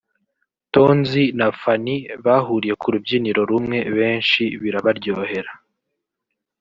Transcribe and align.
Tonzi 0.73 1.23
na 1.37 1.47
Fanny) 1.61 1.97
bahuriye 2.25 2.73
ku 2.81 2.87
rubyiniro 2.93 3.41
rumwe 3.51 3.77
benshi 3.97 4.43
birabaryohera 4.61 5.51